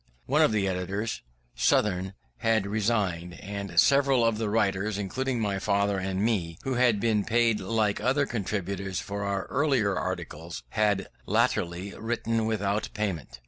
[0.25, 1.21] One of the editors,
[1.53, 6.99] Southern, had resigned; and several of the writers, including my father and me, who had
[6.99, 13.39] been paid like other contributors for our earlier articles, had latterly written without payment.